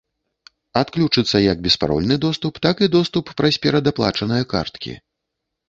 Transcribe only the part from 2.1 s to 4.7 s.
доступ, так і доступ праз перадаплачаныя